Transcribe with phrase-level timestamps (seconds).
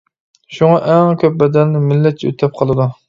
[0.59, 2.89] شۇڭا ئەڭ كۆپ بەدەلنى مىللەتچى ئۆتەپ قالىدۇ.